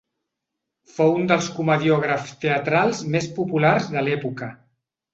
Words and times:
Fou 0.93 1.13
un 1.17 1.29
dels 1.33 1.51
comediògrafs 1.59 2.33
teatrals 2.47 3.05
més 3.19 3.31
populars 3.39 3.91
de 3.97 4.09
l'època. 4.09 4.55